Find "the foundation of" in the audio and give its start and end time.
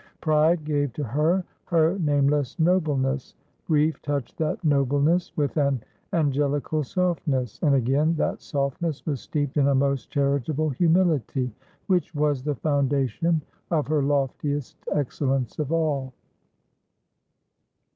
12.41-13.85